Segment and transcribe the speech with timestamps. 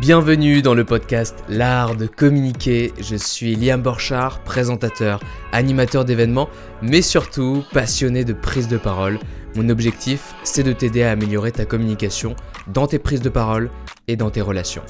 [0.00, 2.92] Bienvenue dans le podcast L'art de communiquer.
[3.00, 5.18] Je suis Liam Borchard, présentateur,
[5.50, 6.48] animateur d'événements,
[6.82, 9.18] mais surtout passionné de prise de parole.
[9.56, 12.36] Mon objectif, c'est de t'aider à améliorer ta communication
[12.68, 13.70] dans tes prises de parole
[14.06, 14.84] et dans tes relations.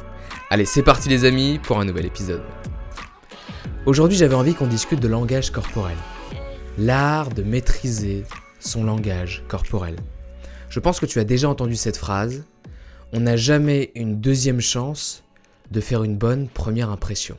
[0.50, 2.42] Allez, c'est parti les amis pour un nouvel épisode.
[3.86, 5.96] Aujourd'hui, j'avais envie qu'on discute de langage corporel.
[6.76, 8.24] L'art de maîtriser
[8.60, 9.96] son langage corporel.
[10.68, 12.44] Je pense que tu as déjà entendu cette phrase
[13.12, 15.24] on n'a jamais une deuxième chance
[15.70, 17.38] de faire une bonne première impression.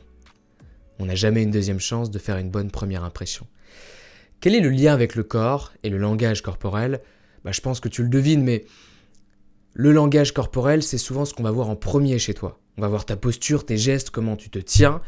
[0.98, 3.46] On n'a jamais une deuxième chance de faire une bonne première impression.
[4.40, 7.00] Quel est le lien avec le corps et le langage corporel?
[7.44, 8.64] Bah, Je pense que tu le devines, mais
[9.74, 12.58] le langage corporel, c'est souvent ce qu'on va voir en premier chez toi.
[12.76, 15.00] On va voir ta posture, tes gestes, comment tu te tiens.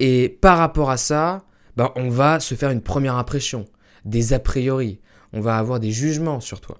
[0.00, 1.44] Et par rapport à ça,
[1.76, 3.66] bah, on va se faire une première impression,
[4.04, 5.00] des a priori.
[5.32, 6.78] On va avoir des jugements sur toi.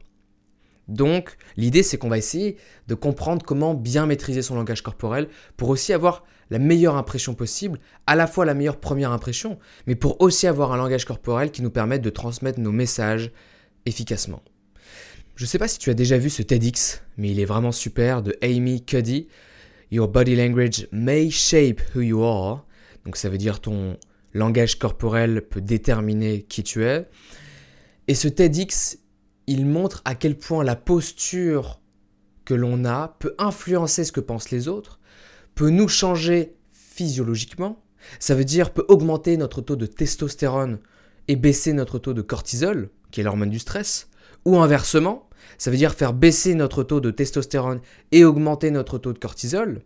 [0.93, 2.57] Donc, l'idée, c'est qu'on va essayer
[2.87, 7.81] de comprendre comment bien maîtriser son langage corporel pour aussi avoir la meilleure impression possible,
[8.07, 11.63] à la fois la meilleure première impression, mais pour aussi avoir un langage corporel qui
[11.63, 13.33] nous permette de transmettre nos messages
[13.87, 14.43] efficacement.
[15.35, 17.73] Je ne sais pas si tu as déjà vu ce TEDx, mais il est vraiment
[17.73, 19.29] super, de Amy Cuddy.
[19.91, 22.67] Your body language may shape who you are.
[23.07, 23.97] Donc ça veut dire ton
[24.35, 27.09] langage corporel peut déterminer qui tu es.
[28.09, 28.99] Et ce TEDx,
[29.47, 31.81] il montre à quel point la posture
[32.45, 35.01] que l'on a peut influencer ce que pensent les autres,
[35.55, 37.83] peut nous changer physiologiquement,
[38.19, 40.79] ça veut dire peut augmenter notre taux de testostérone
[41.29, 44.09] et baisser notre taux de cortisol, qui est l'hormone du stress,
[44.45, 49.13] ou inversement, ça veut dire faire baisser notre taux de testostérone et augmenter notre taux
[49.13, 49.83] de cortisol,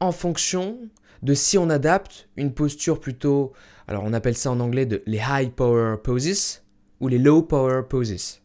[0.00, 0.78] en fonction
[1.22, 3.52] de si on adapte une posture plutôt,
[3.86, 6.62] alors on appelle ça en anglais de les high power poses
[7.00, 8.41] ou les low power poses.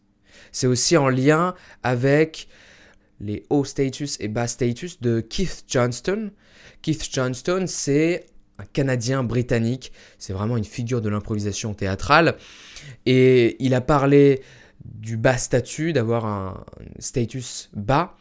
[0.52, 2.48] C'est aussi en lien avec
[3.20, 6.30] les hauts status et bas status de Keith Johnston.
[6.82, 8.26] Keith Johnston, c'est
[8.58, 12.36] un Canadien britannique, c'est vraiment une figure de l'improvisation théâtrale.
[13.06, 14.42] Et il a parlé
[14.84, 16.64] du bas statut, d'avoir un
[16.98, 18.16] status bas,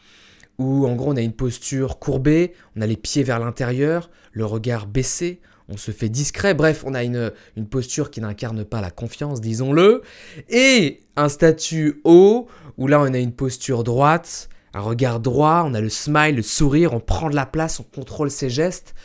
[0.57, 4.45] où en gros on a une posture courbée, on a les pieds vers l'intérieur, le
[4.45, 5.39] regard baissé,
[5.69, 7.31] on se fait discret, bref, on a une,
[7.69, 10.01] posture qui n'incarne pas la confiance, disons-le,
[10.49, 12.47] et un statut haut,
[12.77, 16.41] où là on a une posture droite, un regard droit, on a le smile, le
[16.41, 18.95] sourire, on prend de la place, on contrôle ses gestes,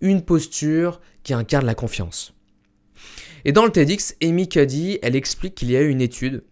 [0.00, 2.32] une posture qui incarne la confiance.
[3.44, 6.44] Et dans le TEDx, Amy Cuddy, elle explique qu'il y a eu une étude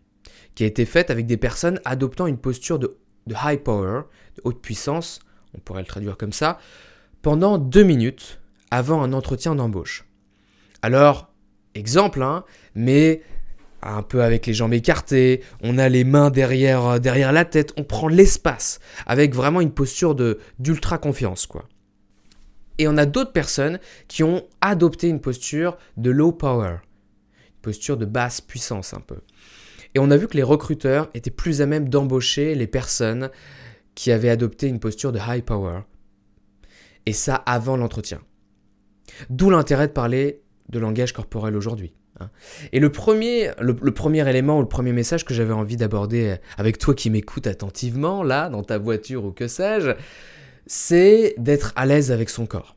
[0.55, 4.03] qui a été faite avec des personnes adoptant une posture de, de high power,
[4.37, 5.21] de haute puissance,
[5.57, 6.59] on pourrait le traduire comme ça,
[7.23, 8.41] pendant deux minutes
[8.75, 10.05] avant un entretien d'embauche.
[10.83, 11.33] Alors,
[11.77, 13.23] exemple, hein, mais
[13.83, 17.73] un peu avec les jambes écartées, on a les mains derrière, euh, derrière la tête,
[17.77, 20.17] on prend l'espace, avec vraiment une posture
[20.59, 21.69] d'ultra confiance, quoi.
[22.79, 26.79] Et on a d'autres personnes qui ont adopté une posture de low power,
[27.47, 29.19] une posture de basse puissance un peu.
[29.95, 33.31] Et on a vu que les recruteurs étaient plus à même d'embaucher les personnes
[33.95, 35.83] qui avaient adopté une posture de high power.
[37.07, 38.21] Et ça avant l'entretien.
[39.31, 41.93] D'où l'intérêt de parler de langage corporel aujourd'hui.
[42.21, 42.31] Hein.
[42.73, 46.79] Et le premier, le, premier élément ou le premier message que j'avais envie d'aborder avec
[46.79, 49.93] toi qui m'écoutes attentivement, là, dans ta voiture ou que sais-je,
[50.67, 52.77] c'est d'être à l'aise avec son corps.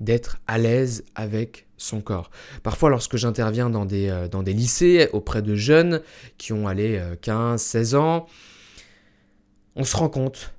[0.00, 2.30] D'être à l'aise avec son corps.
[2.62, 6.00] Parfois, lorsque j'interviens dans des, euh, dans des lycées auprès de jeunes
[6.38, 8.26] qui ont allé 15, 16 ans,
[9.76, 10.54] on se rend compte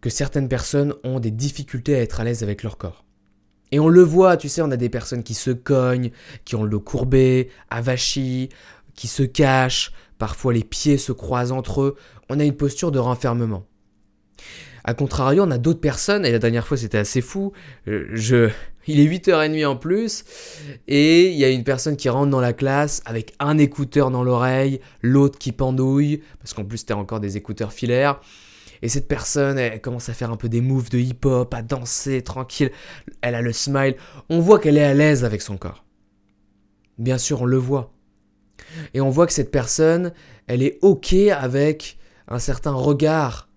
[0.00, 3.04] que certaines personnes ont des difficultés à être à l'aise avec leur corps.
[3.72, 6.10] Et on le voit, tu sais, on a des personnes qui se cognent,
[6.44, 8.50] qui ont le dos courbé, avachi,
[8.94, 11.96] qui se cachent, parfois les pieds se croisent entre eux.
[12.28, 13.66] On a une posture de renfermement.
[14.84, 17.52] A contrario, on a d'autres personnes, et la dernière fois c'était assez fou,
[17.86, 18.50] euh, je,
[18.88, 20.24] il est 8h30 en plus,
[20.88, 24.24] et il y a une personne qui rentre dans la classe avec un écouteur dans
[24.24, 28.20] l'oreille, l'autre qui pendouille, parce qu'en plus c'était encore des écouteurs filaires,
[28.82, 32.22] et cette personne, elle commence à faire un peu des moves de hip-hop, à danser
[32.22, 32.72] tranquille.
[33.20, 33.94] Elle a le smile.
[34.28, 35.84] On voit qu'elle est à l'aise avec son corps.
[36.98, 37.94] Bien sûr, on le voit.
[38.92, 40.12] Et on voit que cette personne,
[40.48, 43.48] elle est OK avec un certain regard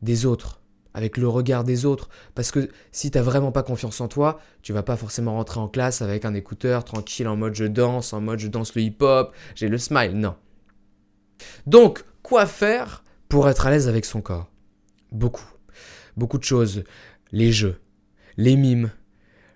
[0.00, 0.62] des autres,
[0.94, 2.08] avec le regard des autres.
[2.36, 5.58] Parce que si tu n'as vraiment pas confiance en toi, tu vas pas forcément rentrer
[5.58, 8.82] en classe avec un écouteur tranquille en mode je danse, en mode je danse le
[8.82, 10.12] hip-hop, j'ai le smile.
[10.12, 10.36] Non.
[11.66, 14.48] Donc, quoi faire pour être à l'aise avec son corps?
[15.12, 15.48] Beaucoup.
[16.16, 16.84] Beaucoup de choses.
[17.32, 17.80] Les jeux,
[18.36, 18.90] les mimes,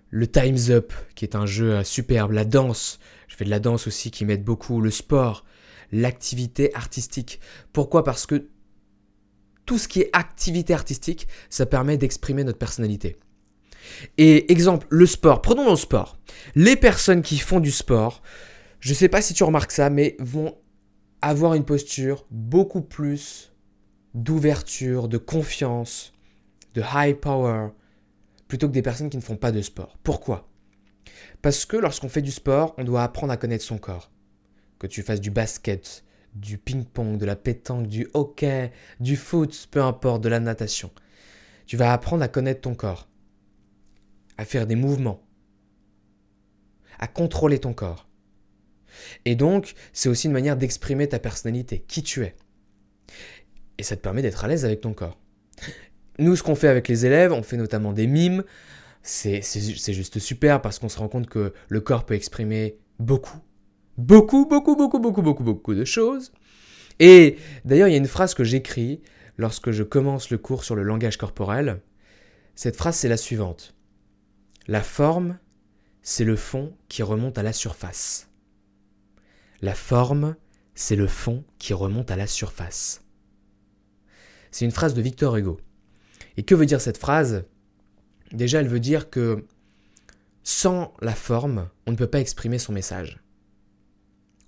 [0.09, 3.59] le Time's Up, qui est un jeu euh, superbe, la danse, je fais de la
[3.59, 5.43] danse aussi qui m'aide beaucoup, le sport,
[5.91, 7.39] l'activité artistique.
[7.71, 8.03] Pourquoi?
[8.03, 8.49] Parce que
[9.65, 13.17] tout ce qui est activité artistique, ça permet d'exprimer notre personnalité.
[14.17, 15.41] Et exemple, le sport.
[15.41, 16.19] Prenons le sport.
[16.55, 18.21] Les personnes qui font du sport,
[18.79, 20.57] je ne sais pas si tu remarques ça, mais vont
[21.21, 23.52] avoir une posture beaucoup plus
[24.13, 26.13] d'ouverture, de confiance,
[26.73, 27.69] de high power,
[28.47, 29.97] plutôt que des personnes qui ne font pas de sport.
[30.03, 30.49] Pourquoi?
[31.41, 34.11] Parce que lorsqu'on fait du sport, on doit apprendre à connaître son corps.
[34.79, 36.03] Que tu fasses du basket,
[36.35, 40.91] du ping-pong, de la pétanque, du hockey, du foot, peu importe, de la natation.
[41.65, 43.07] Tu vas apprendre à connaître ton corps,
[44.37, 45.21] à faire des mouvements,
[46.99, 48.07] à contrôler ton corps.
[49.25, 52.35] Et donc, c'est aussi une manière d'exprimer ta personnalité, qui tu es.
[53.77, 55.17] Et ça te permet d'être à l'aise avec ton corps.
[56.19, 58.43] Nous, ce qu'on fait avec les élèves, on fait notamment des mimes.
[59.01, 63.39] C'est juste super parce qu'on se rend compte que le corps peut exprimer beaucoup,
[63.97, 66.31] beaucoup, beaucoup, beaucoup, beaucoup, beaucoup, beaucoup de choses.
[66.99, 69.01] Et d'ailleurs, il y a une phrase que j'écris
[69.37, 71.81] lorsque je commence le cours sur le langage corporel.
[72.55, 73.75] Cette phrase, c'est la suivante.
[74.67, 75.39] La forme,
[76.01, 78.29] c'est le fond qui remonte à la surface.
[79.61, 80.35] La forme,
[80.75, 83.02] c'est le fond qui remonte à la surface.
[84.53, 85.59] C'est une phrase de Victor Hugo.
[86.37, 87.45] Et que veut dire cette phrase?
[88.31, 89.45] Déjà, elle veut dire que
[90.43, 93.19] sans la forme, on ne peut pas exprimer son message.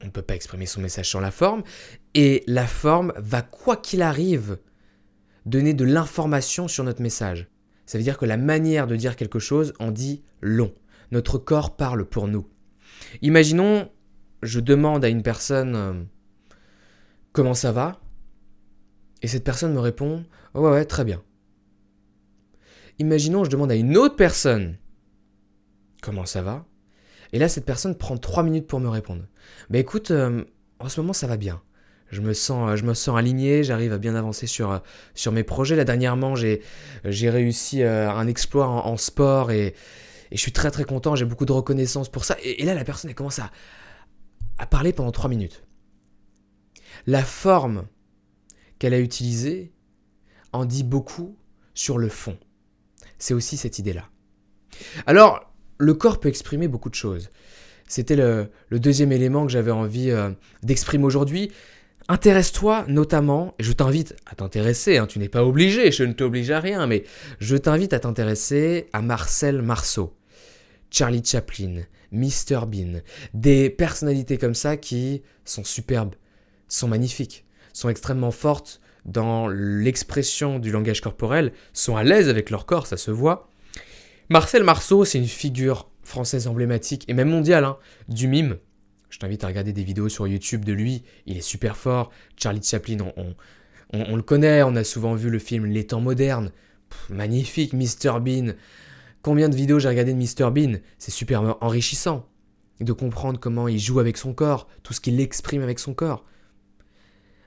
[0.04, 1.64] On ne peut pas exprimer son message sans la forme.
[2.14, 4.60] Et la forme va, quoi qu'il arrive,
[5.48, 7.50] donner de l'information sur notre message.
[7.88, 10.72] Ça veut dire que la manière de dire quelque chose en dit long.
[11.10, 12.48] Notre corps parle pour nous.
[13.24, 13.92] Imaginons,
[14.44, 16.04] je demande à une personne euh,
[17.32, 18.00] comment ça va?
[19.26, 20.24] Et cette personne me répond
[20.54, 21.24] ouais, ouais, très bien.
[23.00, 24.78] Imaginons, je demande à une autre personne
[26.04, 26.68] comment ça va?
[27.34, 29.24] Et là, cette personne prend trois minutes pour me répondre.
[29.72, 30.44] Bah écoute, euh,
[30.80, 31.60] en ce moment, ça va bien.
[32.12, 35.44] Je me sens, euh, je me sens aligné, j'arrive à bien avancer sur, euh, mes
[35.44, 35.76] projets.
[35.76, 36.62] Là, dernièrement, j'ai,
[37.04, 39.74] j'ai réussi un exploit en, sport et,
[40.32, 41.16] je suis très très content.
[41.16, 42.38] J'ai beaucoup de reconnaissance pour ça.
[42.44, 43.50] Et, là, la personne, elle commence à,
[44.60, 45.64] à parler pendant trois minutes.
[47.08, 47.88] La forme
[48.80, 49.72] qu'elle a utilisée
[50.54, 51.38] en dit beaucoup
[51.74, 52.38] sur le fond.
[53.18, 54.10] C'est aussi cette idée-là.
[55.06, 57.30] Alors, le corps peut exprimer beaucoup de choses.
[57.88, 60.32] C'était le, deuxième élément que j'avais envie euh,
[60.64, 61.52] d'exprimer aujourd'hui.
[62.08, 66.52] Intéresse-toi notamment, et je t'invite à t'intéresser, hein, tu n'es pas obligé, je ne t'oblige
[66.52, 67.04] à rien, mais
[67.40, 70.16] je t'invite à t'intéresser à Marcel Marceau,
[70.92, 71.82] Charlie Chaplin,
[72.12, 73.02] Mr Bean,
[73.34, 76.14] des personnalités comme ça qui sont superbes,
[76.68, 77.44] sont magnifiques,
[77.76, 82.96] sont extrêmement fortes dans l'expression du langage corporel, sont à l'aise avec leur corps, ça
[82.96, 83.50] se voit.
[84.30, 87.78] Marcel Marceau, c'est une figure française emblématique et même mondiale hein,
[88.08, 88.58] du mime.
[89.10, 92.12] Je t'invite à regarder des vidéos sur YouTube de lui, il est super fort.
[92.38, 92.98] Charlie Chaplin,
[93.92, 96.52] on, le connaît, on a souvent vu le film Les temps modernes.
[97.10, 98.54] magnifique, Mr Bean.
[99.22, 100.80] Combien de vidéos j'ai regardé de Mr Bean?
[100.98, 102.26] C'est super enrichissant
[102.80, 106.26] de comprendre comment il joue avec son corps, tout ce qu'il exprime avec son corps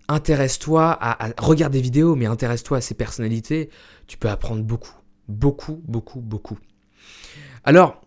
[0.08, 3.70] intéresse-toi à, regarder des vidéos, mais intéresse-toi à ses personnalités,
[4.06, 4.96] tu peux apprendre beaucoup,
[5.28, 6.58] beaucoup, beaucoup, beaucoup.
[7.64, 8.00] Alors,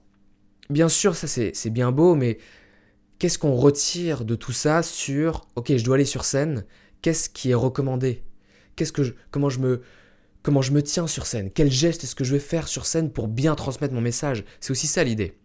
[0.69, 2.39] bien sûr, ça c'est bien beau, mais
[3.19, 6.65] qu'est-ce qu'on retire de tout ça sur, ok, je dois aller sur scène,
[7.01, 8.23] qu'est-ce qui est recommandé?
[8.75, 9.81] Qu'est-ce que comment je me
[10.41, 11.51] comment je me tiens sur scène?
[11.51, 14.43] Quel geste est-ce que je vais faire sur scène pour bien transmettre mon message?
[14.59, 15.37] C'est aussi ça l'idée.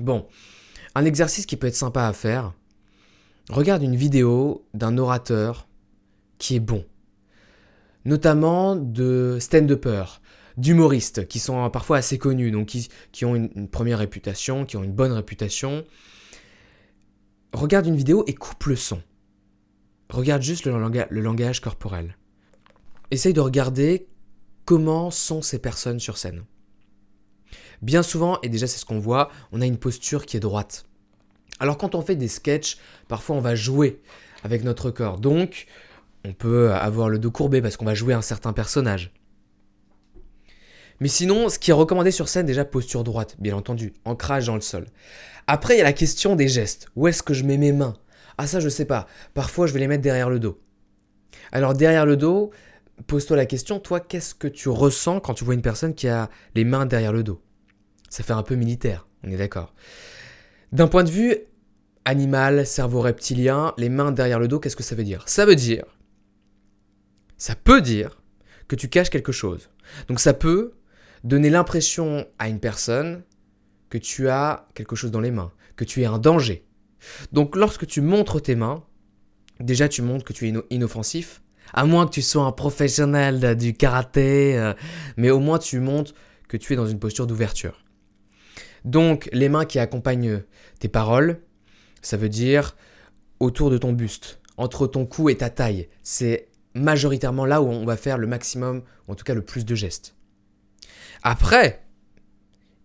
[0.00, 0.26] Bon,
[0.94, 2.52] un exercice qui peut être sympa à faire,
[3.50, 5.68] regarde une vidéo d'un orateur
[6.38, 6.84] qui est bon,
[8.04, 10.20] notamment de stand-uppers,
[10.56, 12.76] d'humoristes qui sont parfois assez connus, donc
[13.12, 15.84] qui, ont une, première réputation, qui ont une bonne réputation.
[17.52, 19.02] Regarde une vidéo et coupe le son.
[20.10, 22.16] Regarde juste le, le langage corporel.
[23.10, 24.08] Essaye de regarder
[24.64, 26.44] comment sont ces personnes sur scène.
[27.82, 30.86] Bien souvent, et déjà c'est ce qu'on voit, on a une posture qui est droite.
[31.60, 34.00] Alors quand on fait des sketchs, parfois on va jouer
[34.42, 35.18] avec notre corps.
[35.18, 35.66] Donc
[36.24, 39.12] on peut avoir le dos courbé parce qu'on va jouer un certain personnage.
[41.00, 44.54] Mais sinon, ce qui est recommandé sur scène, déjà posture droite, bien entendu, ancrage dans
[44.54, 44.86] le sol.
[45.46, 46.86] Après, il y a la question des gestes.
[46.94, 47.96] Où est-ce que je mets mes mains?
[48.38, 49.06] Ah ça, je sais pas.
[49.34, 50.60] Parfois, je vais les mettre derrière le dos.
[51.52, 52.50] Alors derrière le dos,
[53.06, 56.30] pose-toi la question, toi, qu'est-ce que tu ressens quand tu vois une personne qui a
[56.54, 57.40] les mains derrière le dos?
[58.08, 59.74] Ça fait un peu militaire, on est d'accord.
[60.74, 61.36] D'un point de vue
[62.04, 65.22] animal, cerveau reptilien, les mains derrière le dos, qu'est-ce que ça veut dire?
[65.28, 65.84] Ça veut dire,
[67.36, 68.20] ça peut dire
[68.66, 69.70] que tu caches quelque chose.
[70.08, 70.72] Donc ça peut
[71.22, 73.22] donner l'impression à une personne
[73.88, 76.66] que tu as quelque chose dans les mains, que tu es un danger.
[77.30, 78.82] Donc lorsque tu montres tes mains,
[79.60, 81.40] déjà tu montres que tu es inoffensif,
[81.72, 84.74] À moins que tu sois un professionnel du karaté, euh,
[85.16, 86.14] mais au moins tu montres
[86.48, 87.83] que tu es dans une posture d'ouverture.
[88.84, 90.42] Donc les mains qui accompagnent
[90.78, 91.40] tes paroles,
[92.02, 92.76] ça veut dire
[93.40, 95.88] autour de ton buste, entre ton cou et ta taille.
[96.02, 99.64] C'est majoritairement là où on va faire le maximum, ou en tout cas le plus
[99.64, 100.14] de gestes.
[101.22, 101.84] Après,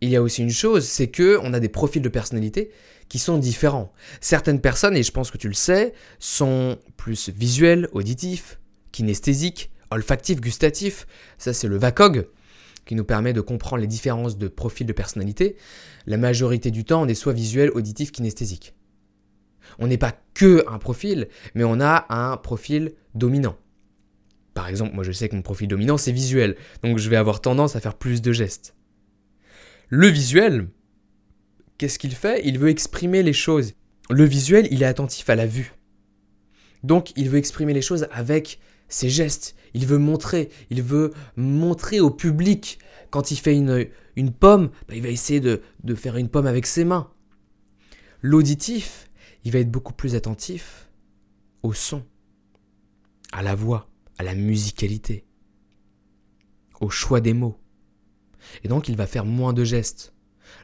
[0.02, 2.72] il y a aussi une chose, c'est que on a des profils de personnalité
[3.10, 3.92] qui sont différents.
[4.22, 8.60] Certaines personnes, et je pense que tu le sais, sont plus visuels, auditifs,
[8.92, 11.08] kinesthésiques, olfactifs, gustatifs.
[11.38, 12.28] Ça, c'est le VACOG
[12.90, 15.58] qui nous permet de comprendre les différences de profils de personnalité.
[16.08, 18.74] La majorité du temps, on est soit visuel, auditif, kinesthésique.
[19.78, 23.56] On n'est pas que un profil, mais on a un profil dominant.
[24.56, 27.42] Par exemple, moi je sais que mon profil dominant c'est visuel, donc je vais avoir
[27.42, 28.74] tendance à faire plus de gestes.
[29.90, 30.68] Le visuel,
[31.78, 32.42] qu'est-ce qu'il fait?
[32.44, 33.74] Il veut exprimer les choses.
[34.10, 35.76] Le visuel, il est attentif à la vue.
[36.82, 39.56] Donc il veut exprimer les choses avec ses gestes.
[39.74, 42.80] Il veut montrer, il veut montrer au public.
[43.12, 46.48] Quand il fait une, une pomme, bah, il va essayer de, de faire une pomme
[46.48, 47.12] avec ses mains.
[48.22, 49.10] L'auditif,
[49.44, 50.90] il va être beaucoup plus attentif
[51.64, 52.04] au son,
[53.32, 55.26] à la voix, à la musicalité,
[56.82, 57.60] au choix des mots.
[58.64, 60.14] Et donc il va faire moins de gestes.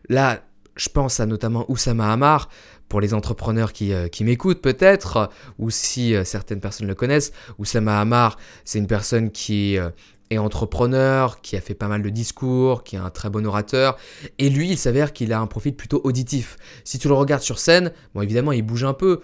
[0.09, 2.49] Là, je pense à notamment Oussama Hamar,
[2.89, 7.31] pour les entrepreneurs qui, euh, m'écoutent peut-être, ou si euh, certaines personnes le connaissent.
[7.57, 9.89] Oussama Hamar, c'est une personne qui euh,
[10.29, 13.97] est entrepreneur, qui a fait pas mal de discours, qui est un très bon orateur.
[14.37, 16.57] Et lui, il s'avère qu'il a un profil plutôt auditif.
[16.83, 19.21] Si tu le regardes sur scène, bon évidemment, il bouge un peu,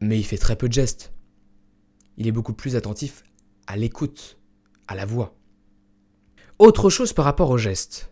[0.00, 1.12] mais il fait très peu de gestes.
[2.18, 3.24] Il est beaucoup plus attentif
[3.66, 4.38] à l'écoute,
[4.86, 5.34] à la voix.
[6.58, 8.11] Autre chose par rapport au geste,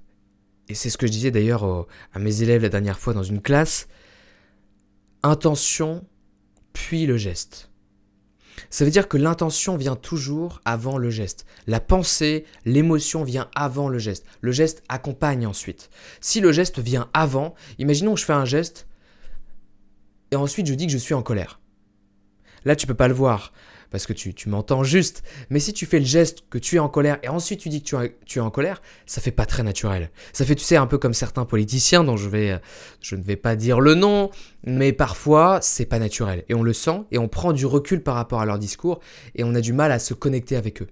[0.70, 3.42] et c'est ce que je disais d'ailleurs à mes élèves la dernière fois dans une
[3.42, 3.88] classe,
[5.24, 6.06] intention
[6.72, 7.70] puis le geste.
[8.68, 11.44] Ça veut dire que l'intention vient toujours avant le geste.
[11.66, 14.26] La pensée, l'émotion vient avant le geste.
[14.42, 15.90] Le geste accompagne ensuite.
[16.20, 18.86] Si le geste vient avant, imaginons que je fais un geste
[20.30, 21.58] et ensuite je dis que je suis en colère.
[22.64, 23.52] Là, tu peux pas le voir
[23.90, 25.22] parce que tu, m'entends juste.
[25.50, 27.82] Mais si tu fais le geste que tu es en colère et ensuite tu dis
[27.82, 30.10] que tu, es, en colère, ça fait pas très naturel.
[30.32, 32.60] Ça fait, tu sais, un peu comme certains politiciens dont je vais,
[33.00, 34.30] je ne vais pas dire le nom,
[34.64, 38.14] mais parfois c'est pas naturel et on le sent et on prend du recul par
[38.14, 39.00] rapport à leur discours
[39.34, 40.88] et on a du mal à se connecter avec eux.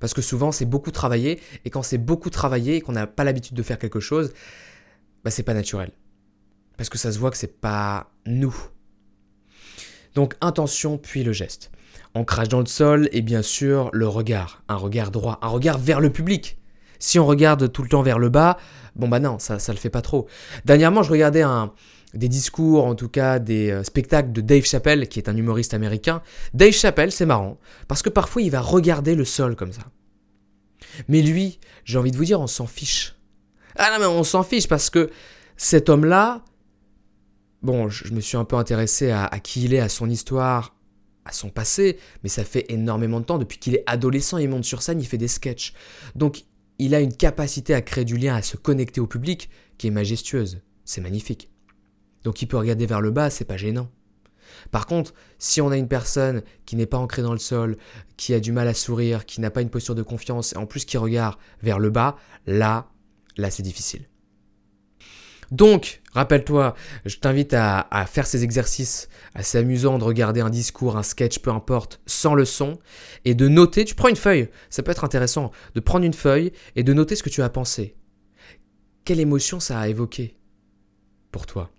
[0.00, 3.24] Parce que souvent c'est beaucoup travaillé et quand c'est beaucoup travaillé et qu'on n'a pas
[3.24, 4.32] l'habitude de faire quelque chose,
[5.22, 5.92] bah c'est pas naturel.
[6.76, 8.54] Parce que ça se voit que c'est pas nous.
[10.14, 11.70] Donc intention puis le geste.
[12.14, 15.78] On crache dans le sol et bien sûr le regard, un regard droit, un regard
[15.78, 16.58] vers le public.
[17.00, 18.56] Si on regarde tout le temps vers le bas,
[18.94, 20.26] bon bah non, ça ça le fait pas trop.
[20.64, 21.72] Dernièrement, je regardais un,
[22.14, 25.74] des discours, en tout cas des euh, spectacles de Dave Chappelle, qui est un humoriste
[25.74, 26.22] américain.
[26.54, 29.82] Dave Chappelle, c'est marrant, parce que parfois il va regarder le sol comme ça.
[31.08, 33.16] Mais lui, j'ai envie de vous dire, on s'en fiche.
[33.76, 35.10] Ah non, mais on s'en fiche parce que
[35.56, 36.42] cet homme-là,
[37.64, 40.76] bon, je, me suis un peu intéressé à, qui il est, à son histoire,
[41.24, 43.38] à son passé, mais ça fait énormément de temps.
[43.38, 45.72] Depuis qu'il est adolescent, il monte sur scène, il fait des sketchs.
[46.14, 46.44] Donc,
[46.78, 49.90] il a une capacité à créer du lien, à se connecter au public qui est
[49.90, 50.60] majestueuse.
[50.84, 51.50] C'est magnifique.
[52.22, 53.88] Donc, il peut regarder vers le bas, c'est pas gênant.
[54.70, 57.76] Par contre, si on a une personne qui n'est pas ancrée dans le sol,
[58.16, 60.66] qui a du mal à sourire, qui n'a pas une posture de confiance, et en
[60.66, 62.16] plus qui regarde vers le bas,
[62.46, 62.90] là,
[63.36, 64.06] là c'est difficile.
[65.54, 71.04] Donc, rappelle-toi, je t'invite à, faire ces exercices assez amusants de regarder un discours, un
[71.04, 72.80] sketch, peu importe, sans le son,
[73.24, 76.52] et de noter, tu prends une feuille, ça peut être intéressant, de prendre une feuille
[76.74, 77.94] et de noter ce que tu as pensé.
[79.04, 80.36] Quelle émotion ça a évoqué
[81.30, 81.70] pour toi?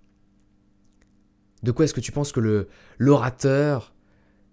[1.61, 3.93] De quoi est-ce que tu penses que l'orateur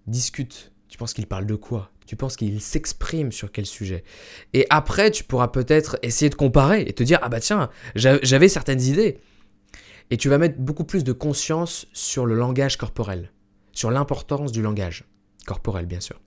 [0.08, 0.71] discute?
[0.92, 1.90] Tu penses qu'il parle de quoi?
[2.04, 4.04] Tu penses qu'il s'exprime sur quel sujet?
[4.52, 8.50] Et après, tu pourras peut-être essayer de comparer et te dire, ah bah tiens, j'avais
[8.50, 9.16] certaines idées.
[10.10, 13.32] Et tu vas mettre beaucoup plus de conscience sur le langage corporel,
[13.72, 15.04] sur l'importance du langage
[15.46, 16.20] corporel, bien sûr.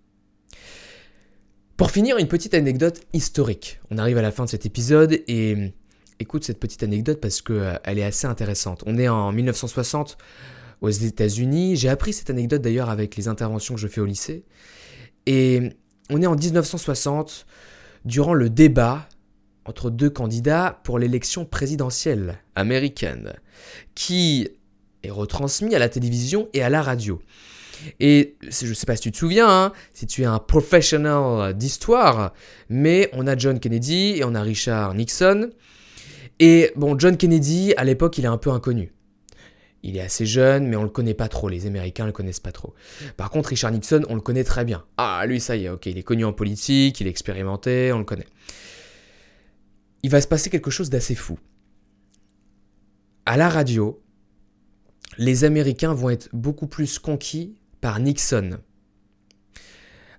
[1.77, 3.79] Pour finir, une petite anecdote historique.
[3.91, 5.73] On arrive à la fin de cet épisode et
[6.19, 8.83] écoute cette petite anecdote parce qu'elle euh, est assez intéressante.
[8.87, 10.17] On est en 1960
[10.85, 11.75] aux États-Unis.
[11.75, 14.43] J'ai appris cette anecdote d'ailleurs avec les interventions que je fais au lycée.
[15.25, 15.71] Et
[16.09, 17.45] on est en 1960,
[18.05, 19.07] durant le débat
[19.65, 23.33] entre deux candidats pour l'élection présidentielle américaine,
[23.95, 24.47] qui
[25.03, 27.19] est retransmis à la télévision et à la radio.
[27.99, 31.53] Et je ne sais pas si tu te souviens, hein, si tu es un professionnel
[31.53, 32.33] d'histoire,
[32.69, 35.49] mais on a John Kennedy et on a Richard Nixon.
[36.39, 38.94] Et bon, John Kennedy, à l'époque, il est un peu inconnu.
[39.87, 41.47] Il est assez jeune, mais on le connaît pas trop.
[41.47, 42.73] Les Américains le connaissent pas trop.
[43.17, 44.83] Par contre, Richard Nixon, on le connaît très bien.
[44.97, 47.99] Ah, lui, ça y est, ok, il est connu en politique, il est expérimenté, on
[47.99, 48.25] le connaît.
[50.01, 51.37] Il va se passer quelque chose d'assez fou.
[53.27, 54.03] À la radio,
[55.19, 58.57] les Américains vont être beaucoup plus conquis par Nixon.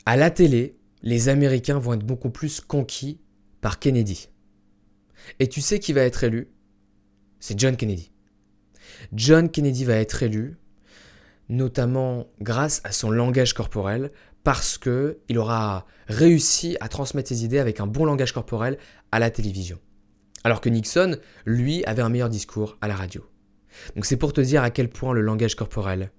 [0.05, 3.21] À la télé, les Américains vont être beaucoup plus conquis
[3.61, 4.29] par Kennedy.
[5.41, 6.53] Et tu sais qui va être élu?
[7.41, 8.13] C'est John Kennedy.
[9.13, 10.57] John Kennedy va être élu
[11.49, 14.11] notamment grâce à son langage corporel
[14.43, 18.79] parce que il aura réussi à transmettre ses idées avec un bon langage corporel
[19.13, 19.79] à la télévision.
[20.45, 23.25] Alors que Nixon, lui, avait un meilleur discours à la radio.
[23.95, 26.11] Donc c'est pour te dire à quel point le langage corporel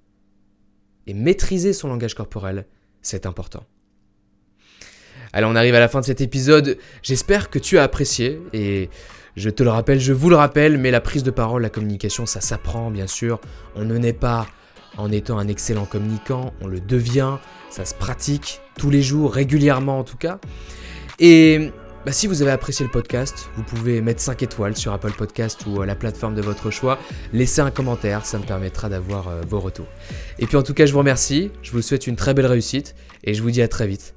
[1.07, 2.65] et maîtriser son langage corporel,
[3.01, 3.65] c'est important.
[5.37, 6.79] Allez, on arrive à la fin de cet épisode.
[7.03, 8.89] J'espère que tu as apprécié et
[9.35, 12.25] je te le rappelle, je vous le rappelle, mais la prise de parole, la communication,
[12.25, 13.39] ça s'apprend bien sûr.
[13.75, 14.47] On ne naît pas
[14.97, 17.37] en étant un excellent communicant, on le devient,
[17.69, 20.39] ça se pratique tous les jours, régulièrement en tout cas.
[21.19, 21.69] Et
[22.03, 25.67] bah, si vous avez apprécié le podcast, vous pouvez mettre 5 étoiles sur Apple Podcast
[25.67, 26.97] ou la plateforme de votre choix,
[27.31, 29.87] laisser un commentaire, ça me permettra d'avoir euh, vos retours.
[30.39, 32.95] Et puis en tout cas, je vous remercie, je vous souhaite une très belle réussite
[33.23, 34.16] et je vous dis à très vite